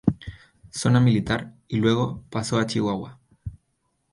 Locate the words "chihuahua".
2.65-3.19